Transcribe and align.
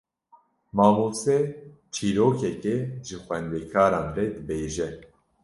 Mamoste 0.75 1.37
çîrokekê 1.93 2.75
ji 3.07 3.17
xwendekaran 3.23 4.07
re 4.15 4.25
dibêje. 4.33 4.89